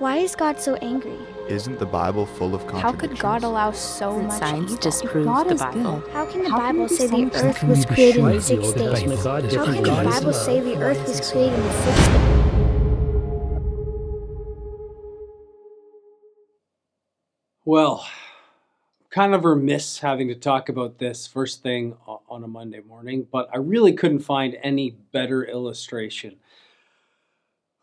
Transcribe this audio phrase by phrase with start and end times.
[0.00, 1.18] Why is God so angry?
[1.46, 2.82] Isn't the Bible full of contradictions?
[2.82, 4.76] How could God allow so Doesn't much science evil?
[4.82, 6.00] disprove God the Bible?
[6.00, 6.12] good.
[6.12, 8.80] How can the How Bible there say the earth was created in six days?
[8.88, 9.90] ultimate God is How can the?
[9.90, 12.30] Bible say the earth was created in six days?
[17.64, 18.06] Well,
[19.10, 23.48] kind of remiss having to talk about this first thing on a Monday morning, but
[23.52, 26.36] I really couldn't find any better illustration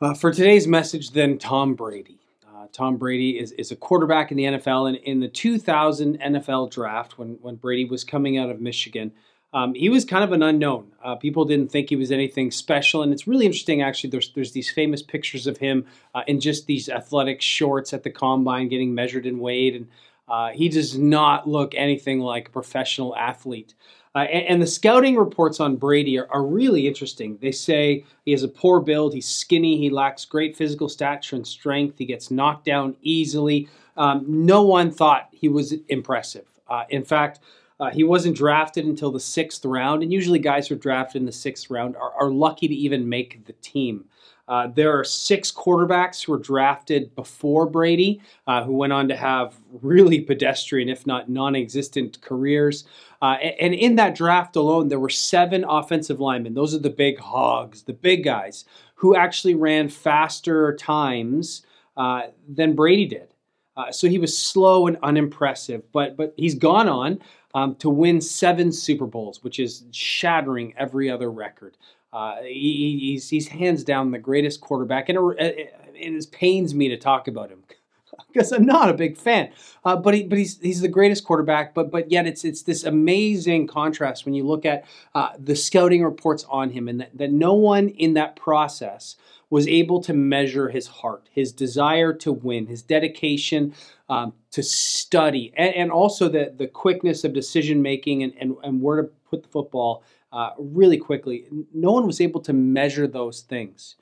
[0.02, 2.20] uh, for today's message than Tom Brady.
[2.48, 6.72] Uh, Tom Brady is, is a quarterback in the NFL, and in the 2000 NFL
[6.72, 9.12] draft, when, when Brady was coming out of Michigan,
[9.54, 10.92] um, he was kind of an unknown.
[11.04, 13.82] Uh, people didn't think he was anything special, and it's really interesting.
[13.82, 18.04] Actually, there's there's these famous pictures of him uh, in just these athletic shorts at
[18.04, 19.88] the combine, getting measured and weighed, and
[20.28, 23.74] uh, he does not look anything like a professional athlete.
[24.16, 27.38] Uh, and, and the scouting reports on Brady are, are really interesting.
[27.42, 31.46] They say he has a poor build, he's skinny, he lacks great physical stature and
[31.46, 33.70] strength, he gets knocked down easily.
[33.96, 36.48] Um, no one thought he was impressive.
[36.68, 37.40] Uh, in fact,
[37.80, 41.26] uh, he wasn't drafted until the sixth round, and usually guys who are drafted in
[41.26, 44.06] the sixth round are, are lucky to even make the team.
[44.48, 49.16] Uh, there are six quarterbacks who were drafted before Brady, uh, who went on to
[49.16, 52.86] have really pedestrian, if not non existent, careers.
[53.22, 56.54] Uh, a- and in that draft alone, there were seven offensive linemen.
[56.54, 58.64] Those are the big hogs, the big guys,
[58.96, 61.66] who actually ran faster times
[61.98, 63.34] uh, than Brady did.
[63.76, 67.20] Uh, so he was slow and unimpressive, but but he's gone on
[67.54, 71.78] um, to win seven Super Bowls, which is shattering every other record.
[72.14, 76.88] Uh, he, he's he's hands down the greatest quarterback, and it, it, it pains me
[76.88, 77.64] to talk about him
[78.28, 79.52] because I'm not a big fan.
[79.84, 81.74] Uh, but he, but he's he's the greatest quarterback.
[81.74, 86.04] But but yet it's it's this amazing contrast when you look at uh, the scouting
[86.04, 89.16] reports on him, and that, that no one in that process
[89.50, 93.74] was able to measure his heart, his desire to win, his dedication
[94.10, 98.82] um, to study, and, and also the the quickness of decision making and, and and
[98.82, 100.04] where to put the football
[100.38, 101.48] uh, really quickly.
[101.74, 103.96] No one was able to measure those things.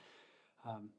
[0.68, 0.90] Um,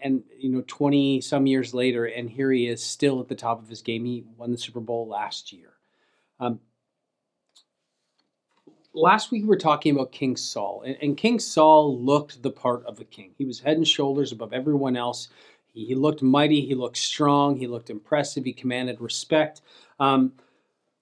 [0.00, 3.62] and you know 20 some years later and here he is still at the top
[3.62, 4.06] of his game.
[4.06, 5.74] He won the super bowl last year.
[6.40, 6.60] Um,
[8.94, 12.86] last week we were talking about king saul and, and, king saul looked the part
[12.86, 13.32] of a king.
[13.36, 15.28] He was head and shoulders above everyone else.
[15.74, 16.62] He, he looked mighty.
[16.62, 17.56] He looked strong.
[17.56, 18.44] He looked impressive.
[18.44, 19.60] He commanded respect.
[20.00, 20.32] Um,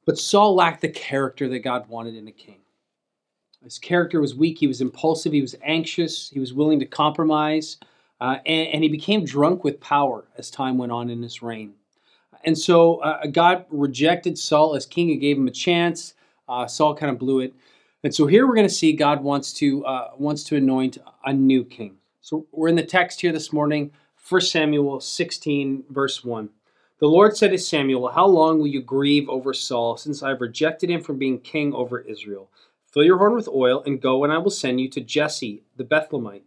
[0.05, 2.62] but saul lacked the character that god wanted in a king
[3.65, 7.79] his character was weak he was impulsive he was anxious he was willing to compromise
[8.23, 11.75] uh, and, and, he became drunk with power as time went on in his reign.
[12.45, 16.15] And so uh, God rejected Saul as king and gave him a chance.
[16.49, 17.53] Uh, Saul kind of blew it.
[18.05, 21.33] And so here we're going to see God wants to uh, wants to anoint a
[21.33, 21.97] new king.
[22.21, 23.91] So we're in the text here this morning,
[24.29, 26.49] 1 Samuel 16, verse 1.
[27.01, 30.41] The Lord said to Samuel, How long will you grieve over Saul, since I have
[30.41, 32.51] rejected him from being king over Israel?
[32.93, 35.85] Fill your horn with oil and go, and I will send you to Jesse the
[35.85, 36.43] Bethlehemite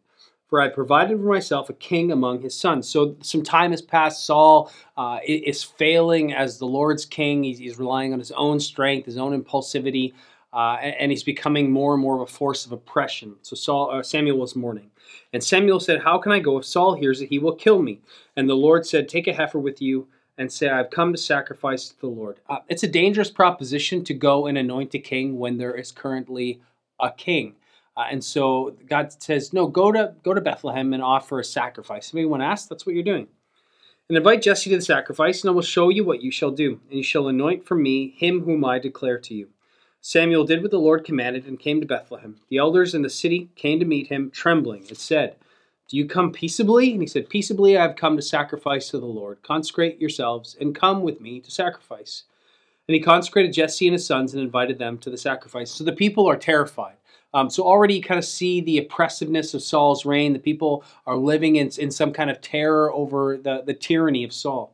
[0.48, 2.88] for I provided for myself a king among his sons.
[2.88, 4.26] So some time has passed.
[4.26, 7.44] Saul uh, is failing as the Lord's king.
[7.44, 10.14] He's, he's, relying on his own strength, his own impulsivity,
[10.54, 13.36] uh, and, he's becoming more and more of a force of oppression.
[13.42, 14.92] So Saul, uh, Samuel was mourning.
[15.34, 16.58] And Samuel said, How can I go?
[16.58, 18.00] If Saul hears it, he will kill me.
[18.38, 20.08] And the Lord said, Take a heifer with you
[20.38, 22.40] and say, I've come to sacrifice to the Lord.
[22.50, 26.62] Uh, it's a dangerous proposition to go and anoint a king when there is currently
[27.00, 27.56] a king.
[27.98, 32.10] Uh, and so God says, "No, go to go to Bethlehem and offer a sacrifice."
[32.10, 33.28] If anyone asks, that's what you're doing.
[34.10, 36.82] And invite Jesse to the sacrifice, and I will show you what you shall do.
[36.90, 39.50] And you shall anoint for me him whom I declare to you.
[40.02, 42.36] Samuel did what the Lord commanded and came to Bethlehem.
[42.50, 45.38] The elders in the city came to meet him, trembling, and said,
[45.88, 46.92] Do you come peaceably?
[46.94, 49.42] And he said, Peaceably I have come to sacrifice to the Lord.
[49.44, 52.24] Consecrate yourselves and come with me to sacrifice.
[52.88, 55.72] And he consecrated Jesse and his sons and invited them to the sacrifice.
[55.72, 56.96] So the people are terrified.
[57.34, 60.34] Um, so already you kind of see the oppressiveness of Saul's reign.
[60.34, 64.34] The people are living in, in some kind of terror over the, the tyranny of
[64.34, 64.74] Saul.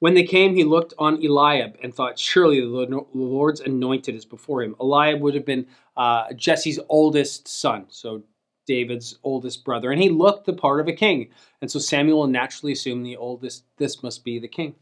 [0.00, 4.62] When they came, he looked on Eliab and thought, Surely the Lord's anointed is before
[4.62, 4.76] him.
[4.80, 8.22] Eliab would have been uh, Jesse's oldest son, so
[8.68, 9.90] David's oldest brother.
[9.90, 11.30] And he looked the part of a king.
[11.60, 14.76] And so Samuel naturally assumed the oldest, this must be the king.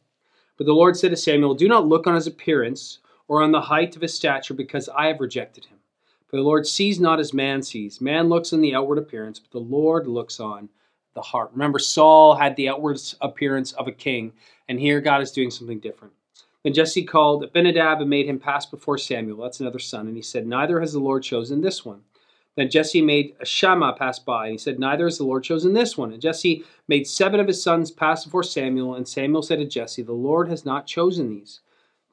[0.58, 2.98] But the Lord said to Samuel, Do not look on his appearance
[3.28, 5.78] or on the height of his stature, because I have rejected him.
[6.28, 8.00] For the Lord sees not as man sees.
[8.00, 10.68] Man looks on the outward appearance, but the Lord looks on
[11.14, 11.50] the heart.
[11.52, 14.32] Remember, Saul had the outward appearance of a king,
[14.68, 16.14] and here God is doing something different.
[16.62, 19.42] Then Jesse called Abinadab and made him pass before Samuel.
[19.42, 20.08] That's another son.
[20.08, 22.02] And he said, Neither has the Lord chosen this one.
[22.56, 25.74] Then Jesse made a Shammah pass by, and he said, Neither has the Lord chosen
[25.74, 26.12] this one.
[26.12, 30.02] And Jesse made seven of his sons pass before Samuel, and Samuel said to Jesse,
[30.02, 31.60] The Lord has not chosen these.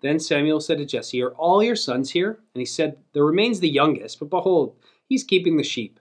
[0.02, 2.40] Then Samuel said to Jesse, Are all your sons here?
[2.54, 4.76] And he said, There remains the youngest, but behold,
[5.08, 5.98] he's keeping the sheep.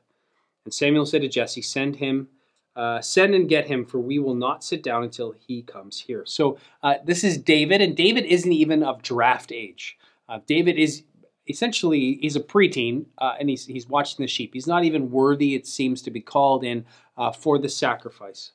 [0.65, 2.27] And Samuel said to Jesse, Send him,
[2.75, 6.25] uh, send and get him, for we will not sit down until he comes here.
[6.27, 9.97] So uh, this is David, and David isn't even of draft age.
[10.29, 11.05] Uh, David is
[11.53, 14.51] essentially he's a preteen, uh, and he's he's watching the sheep.
[14.55, 16.85] He's not even worthy, it seems, to be called in
[17.17, 18.53] uh, for the sacrifice.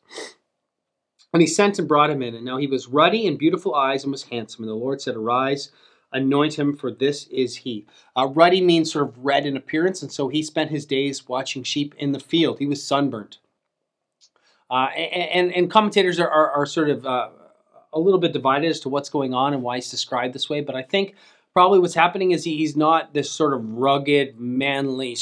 [1.34, 4.04] And he sent and brought him in, and now he was ruddy and beautiful eyes
[4.04, 4.64] and was handsome.
[4.64, 5.72] And the Lord said, Arise,
[6.12, 7.86] anoint him, for this is he.
[8.16, 11.64] Uh, ruddy means sort of red in appearance, and so he spent his days watching
[11.64, 12.60] sheep in the field.
[12.60, 13.40] He was sunburnt.
[14.70, 17.30] Uh, and, and commentators are, are, are sort of uh,
[17.94, 20.62] a little bit divided as to what's going on and why he's described this way,
[20.62, 21.16] but I think
[21.58, 25.18] probably what's happening is he, he's not this sort of rugged, manly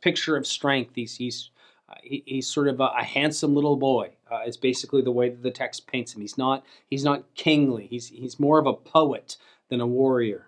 [0.00, 0.92] picture of strength.
[0.94, 1.50] He's, he's,
[1.88, 4.12] uh, he, he's sort of a, a handsome little boy.
[4.30, 6.20] Uh, is basically the way that the text paints him.
[6.20, 7.88] He's not he's not kingly.
[7.88, 9.36] He's he's more of a poet
[9.68, 10.46] than a warrior.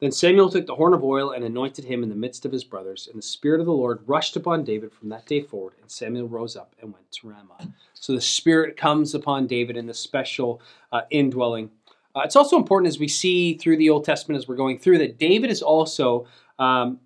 [0.00, 2.64] Then Samuel took the horn of oil and anointed him in the midst of his
[2.64, 5.88] brothers, and the Spirit of the Lord rushed upon David from that day forward, and
[5.88, 7.72] Samuel rose up and went to Ramah.
[7.92, 10.60] So the Spirit comes upon David in the special
[10.90, 11.70] uh, indwelling.
[12.14, 14.98] Uh, it's also important as we see through the Old Testament as we're going through
[14.98, 16.26] that David is also
[16.58, 17.00] um,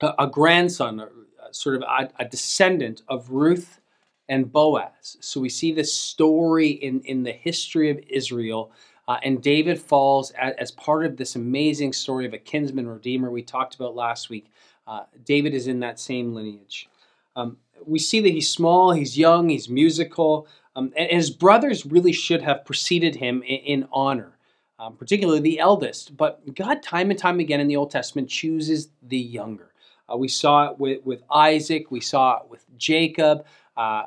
[0.00, 1.10] a, a, grandson, or
[1.50, 3.80] sort of a, a descendant of Ruth
[4.28, 5.16] and Boaz.
[5.20, 8.72] So we see this story in, in the history of Israel.
[9.08, 13.30] Uh, and David falls as, as, part of this amazing story of a kinsman redeemer
[13.30, 14.50] we talked about last week.
[14.86, 16.88] Uh, David is in that same lineage.
[17.36, 22.12] Um, we see that he's small, he's young, he's musical, um, and, his brothers really
[22.12, 24.38] should have preceded him in, in honor,
[24.78, 26.16] um, particularly the eldest.
[26.16, 29.72] But God, time and time again in the Old Testament, chooses the younger.
[30.12, 33.44] Uh, we saw it with, with Isaac, we saw it with Jacob.
[33.76, 34.04] Uh,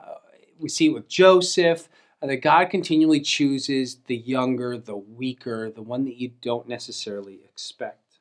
[0.60, 1.90] we see it with Joseph
[2.22, 7.40] uh, that God continually chooses the younger, the weaker, the one that you don't necessarily
[7.46, 8.20] expect.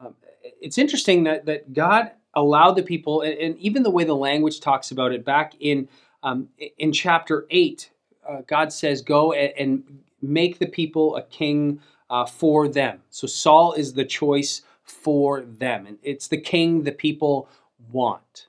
[0.00, 0.14] Um,
[0.60, 4.60] it's interesting that, that God allowed the people, and, and, even the way the language
[4.60, 5.88] talks about it back in,
[6.24, 6.48] um,
[6.78, 7.90] in chapter 8,
[8.28, 11.78] uh, God says, Go and, and, make the people a king
[12.08, 12.98] uh, for them.
[13.10, 15.84] So Saul is the choice for them.
[15.84, 17.46] And it's the king the people
[17.92, 18.46] want.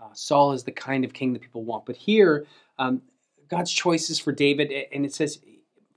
[0.00, 1.86] Uh, Saul is the kind of king that people want.
[1.86, 2.46] But here,
[2.80, 3.00] um,
[3.48, 5.38] God's choice is for David, and it says,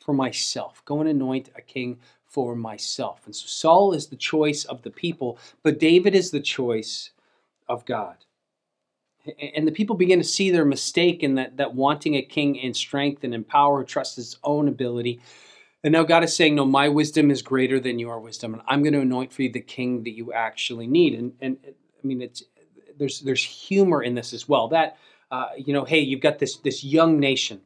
[0.08, 0.84] for myself.
[0.86, 3.22] Go and anoint a king for myself.
[3.25, 7.10] And so Saul is the choice of the people, but David is the choice
[7.68, 8.18] of God.
[9.56, 12.74] And the people begin to see their mistake in that, that wanting a king in
[12.74, 15.19] strength and in power who trusts his own ability.
[15.83, 18.83] And now God is saying, No, my wisdom is greater than your wisdom, and I'm
[18.83, 21.18] going to anoint for you the king that you actually need.
[21.18, 22.44] And, and I mean, it's
[22.97, 24.68] there's there's humor in this as well.
[24.69, 24.97] That
[25.31, 27.62] uh, you know, hey, you've got this this young nation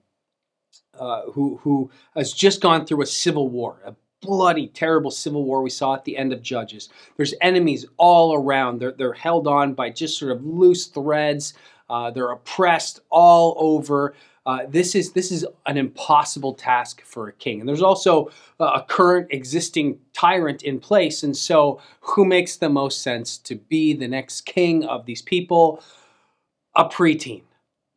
[1.00, 5.62] uh, who who has just gone through a civil war, a bloody, terrible civil war
[5.62, 6.90] we saw at the end of Judges.
[7.18, 8.80] There's enemies all around.
[8.80, 11.54] They're they're held on by just sort of loose threads.
[11.90, 14.16] Uh, they're oppressed all over.
[14.46, 17.60] Uh, this is this is an impossible task for a king.
[17.60, 23.02] And there's also a current existing tyrant in place, and so who makes the most
[23.02, 25.84] sense to be the next king of these people?
[26.76, 27.44] A preteen,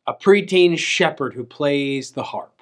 [0.05, 2.54] a preteen shepherd who plays the harp.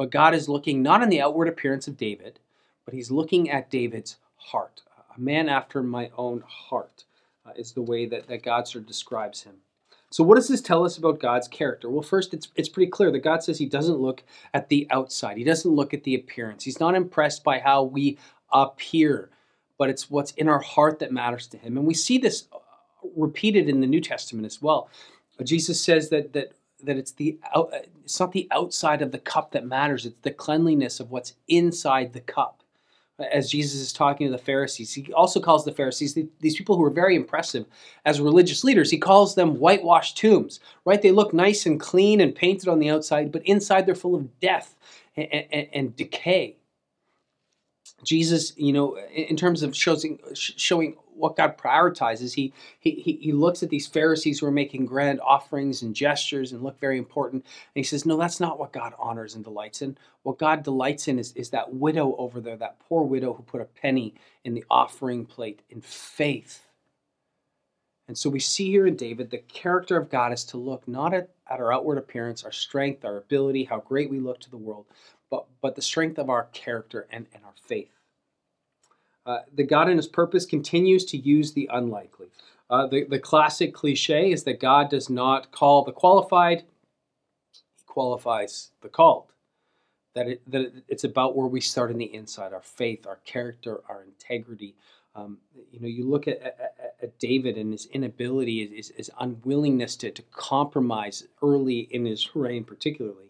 [0.00, 2.38] But God is looking not on the outward appearance of David,
[2.86, 4.80] but He's looking at David's heart.
[5.14, 7.04] A man after my own heart
[7.44, 9.56] uh, is the way that, that God sort of describes him.
[10.08, 11.90] So, what does this tell us about God's character?
[11.90, 14.22] Well, first, it's, it's pretty clear that God says He doesn't look
[14.54, 16.64] at the outside, He doesn't look at the appearance.
[16.64, 18.16] He's not impressed by how we
[18.50, 19.28] appear,
[19.76, 21.76] but it's what's in our heart that matters to Him.
[21.76, 22.56] And we see this uh,
[23.14, 24.88] repeated in the New Testament as well.
[25.44, 29.18] Jesus says that, that, that it's, the out, uh, it's not the outside of the
[29.18, 32.62] cup that matters, it's the cleanliness of what's inside the cup
[33.30, 34.94] as Jesus is talking to the Pharisees.
[34.94, 37.66] He also calls the Pharisees, these people who are very impressive
[38.04, 41.00] as religious leaders, he calls them whitewashed tombs, right?
[41.00, 44.40] They look nice and clean and painted on the outside, but inside they're full of
[44.40, 44.76] death
[45.16, 46.56] and, and, and decay.
[48.02, 52.34] Jesus, you know, in terms of showing, showing what God prioritizes.
[52.34, 56.62] He, he, he looks at these Pharisees who are making grand offerings and gestures and
[56.62, 57.44] look very important.
[57.44, 59.96] And he says, No, that's not what God honors and delights in.
[60.22, 63.60] What God delights in is, is that widow over there, that poor widow who put
[63.60, 64.14] a penny
[64.44, 66.66] in the offering plate in faith.
[68.08, 71.14] And so we see here in David the character of God is to look not
[71.14, 74.56] at, at our outward appearance, our strength, our ability, how great we look to the
[74.56, 74.86] world,
[75.30, 77.92] but, but the strength of our character and, and our faith.
[79.24, 82.28] Uh, the God in His purpose continues to use the unlikely.
[82.68, 86.64] Uh, the, the classic cliche is that God does not call the qualified,
[87.52, 89.26] He qualifies the called.
[90.14, 93.80] That, it, that it's about where we start in the inside our faith, our character,
[93.88, 94.74] our integrity.
[95.14, 95.38] Um,
[95.70, 100.10] you know, you look at, at, at, David and his inability, his, his unwillingness to,
[100.10, 103.29] to compromise early in his reign, particularly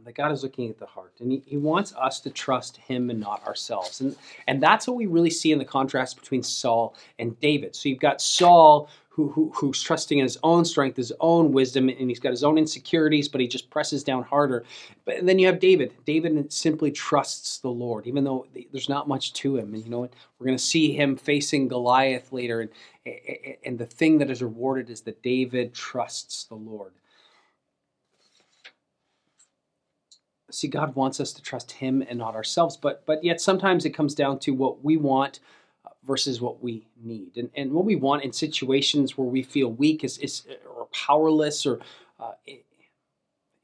[0.00, 2.76] um, that God is looking at the heart, and he, he wants us to trust
[2.78, 4.16] Him and not ourselves, and
[4.46, 7.74] and that's what we really see in the contrast between Saul and David.
[7.76, 11.88] So you've got Saul who, who who's trusting in his own strength, his own wisdom,
[11.88, 14.64] and he's got his own insecurities, but he just presses down harder.
[15.04, 15.94] But then you have David.
[16.06, 19.74] David simply trusts the Lord, even though there's not much to him.
[19.74, 22.70] And you know, we're going to see him facing Goliath later, and
[23.64, 26.92] and the thing that is rewarded is that David trusts the Lord.
[30.50, 33.90] See god wants us to trust him and not ourselves but but yet sometimes it
[33.90, 35.40] comes down to what we want
[36.06, 37.36] versus what we need.
[37.36, 41.66] And, and what we want in situations where we feel weak is, is or powerless
[41.66, 41.80] or
[42.18, 42.32] uh,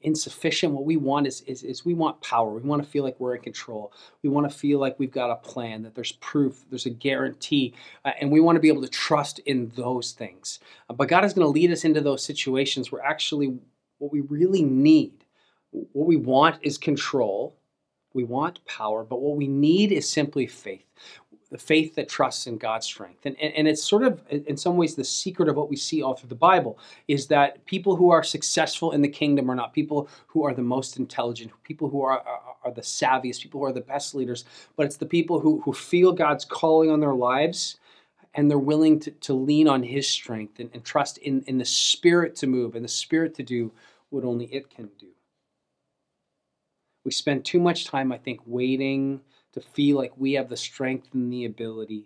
[0.01, 2.51] insufficient what we want is, is, is we want power.
[2.51, 3.91] We want to feel like we're in control.
[4.21, 7.73] We want to feel like we've got a plan that there's proof there's a guarantee
[8.05, 10.59] uh, and we want to be able to trust in those things.
[10.89, 13.57] Uh, but god is going to lead us into those situations where actually
[13.97, 15.25] what we really need
[15.71, 17.55] what we want is control.
[18.13, 20.85] We want power, but what we need is simply faith.
[21.51, 23.25] The faith that trusts in God's strength.
[23.25, 26.01] And, and, and, it's sort of, in some ways, the secret of what we see
[26.01, 29.71] all through the Bible is that people who are successful in the kingdom are not
[29.71, 33.65] people who are the most intelligent, people who are, are, are the savviest, people who
[33.65, 34.43] are the best leaders,
[34.75, 37.77] but it's the people who, who feel God's calling on their lives
[38.33, 41.65] and they're willing to, to lean on His strength and, and trust in, in the
[41.65, 43.71] Spirit to move and the Spirit to do
[44.09, 45.07] what only it can do.
[47.07, 49.21] We spend too much time, I think, waiting
[49.53, 52.05] to feel like we have the strength and the ability.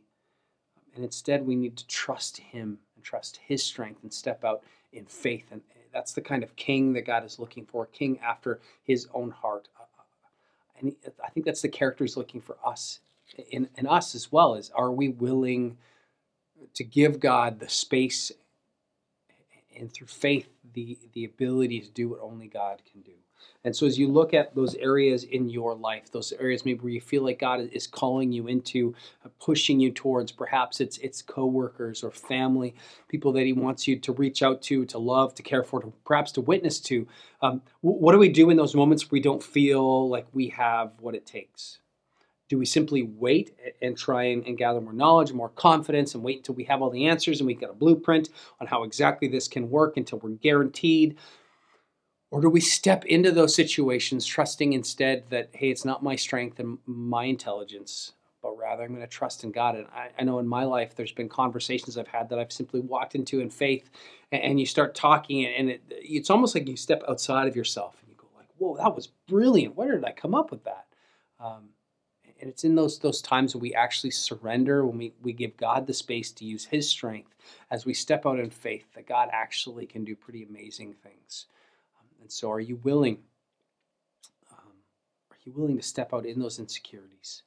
[0.94, 5.06] And instead, we need to trust Him and trust His strength and step out in
[5.06, 5.48] faith.
[5.50, 9.08] And that's the kind of king that God is looking for, a king after His
[9.12, 9.70] own heart.
[9.76, 10.04] Uh, uh,
[10.80, 13.00] and I think that's the character He's looking for us,
[13.50, 14.54] in, in us as well.
[14.54, 15.80] Is are we willing
[16.76, 18.32] to give God the space
[19.76, 23.14] and through faith the the ability to do what only God can do?
[23.64, 26.92] And so, as you look at those areas in your life, those areas maybe where
[26.92, 31.22] you feel like God is calling you into, uh, pushing you towards, perhaps it's it's
[31.22, 32.74] coworkers or family,
[33.08, 35.94] people that He wants you to reach out to, to love, to care for, to
[36.06, 37.08] perhaps to witness to.
[37.42, 40.94] Um, what do we do in those moments where we don't feel like we have
[41.00, 41.80] what it takes?
[42.50, 46.40] Do we simply wait and try and, and, gather more knowledge more confidence and wait
[46.40, 48.28] until we have all the answers and we've got a blueprint
[48.60, 51.18] on how exactly this can work until we're guaranteed
[52.32, 56.60] or do we step into those situations trusting instead that, hey, it's not my strength
[56.60, 59.76] and my intelligence, but rather I'm going to trust in God?
[59.76, 62.80] And I, I know in my life, there's been conversations I've had that I've simply
[62.80, 63.90] walked into in faith,
[64.32, 67.98] and, and you start talking, and it, it's almost like you step outside of yourself
[68.02, 69.76] and you go, like, whoa, that was brilliant.
[69.76, 70.86] Where did I come up with that?
[71.38, 71.70] Um,
[72.40, 75.86] and it's in those those times when we actually surrender, when we, we give God
[75.86, 77.36] the space to use His strength
[77.70, 81.48] as we step out in faith, that God actually can do pretty amazing things.
[82.22, 83.18] And so, are you willing?
[84.52, 84.74] Um,
[85.32, 87.44] are you willing to step out in those insecurities,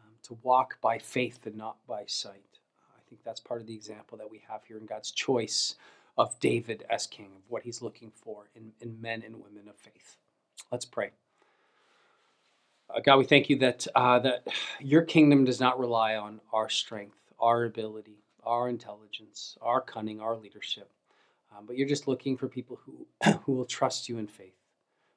[0.00, 2.58] um, to walk by faith and not by sight?
[2.96, 5.76] I think that's part of the example that we have here in God's choice
[6.16, 9.76] of David as king, of what He's looking for in, in men and women of
[9.76, 10.16] faith.
[10.70, 11.10] Let's pray.
[12.88, 14.46] Uh, God, we thank you that uh, that
[14.80, 20.36] your kingdom does not rely on our strength, our ability, our intelligence, our cunning, our
[20.36, 20.90] leadership.
[21.56, 23.06] Um, but you're just looking for people who,
[23.44, 24.56] who will trust you in faith,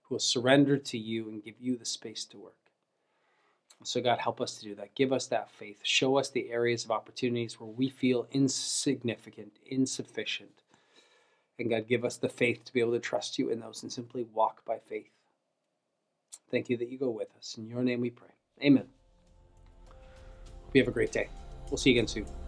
[0.04, 2.54] who will surrender to you and give you the space to work.
[3.84, 4.96] So, God, help us to do that.
[4.96, 5.80] Give us that faith.
[5.84, 10.63] Show us the areas of opportunities where we feel insignificant, insufficient.
[11.60, 13.92] And God, give us the faith to be able to trust you in those and
[13.92, 15.12] simply walk by faith.
[16.51, 17.56] Thank you that you go with us.
[17.58, 18.30] In your name we pray.
[18.63, 18.88] Amen.
[20.63, 21.30] Hope you have a great day.
[21.70, 22.44] We'll see you again soon.